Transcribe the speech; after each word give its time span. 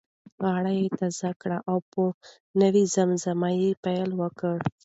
غاړه 0.43 0.71
یې 0.79 0.87
تازه 0.99 1.31
کړه 1.41 1.57
او 1.69 1.77
په 1.91 2.03
زمزمه 2.95 3.49
یې 3.61 3.71
پیل 3.83 4.09
وکړ. 4.21 4.57